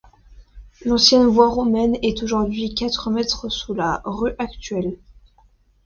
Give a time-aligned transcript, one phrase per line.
[0.83, 4.97] L’ancienne voie romaine est aujourd’hui quatre mètre sous la rue actuelle.